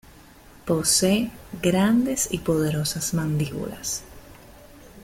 Posee 0.65 1.29
grandes 1.61 2.29
y 2.33 2.39
poderosas 2.39 3.13
mandíbulas. 3.13 4.01